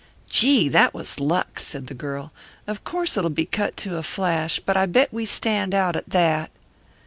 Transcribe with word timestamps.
"Gee, 0.27 0.67
that 0.67 0.95
was 0.95 1.19
luck!" 1.19 1.59
said 1.59 1.85
the 1.85 1.93
girl. 1.93 2.33
"Of 2.65 2.83
course 2.83 3.17
it'll 3.17 3.29
be 3.29 3.45
cut 3.45 3.77
to 3.77 3.97
a 3.97 4.01
flash, 4.01 4.59
but 4.59 4.75
I 4.75 4.87
bet 4.87 5.13
we 5.13 5.27
stand 5.27 5.75
out, 5.75 5.95
at 5.95 6.09
that." 6.09 6.49